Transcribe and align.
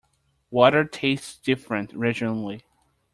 Water 0.49 0.83
tastes 0.83 1.35
different 1.35 1.93
regionally. 1.93 2.63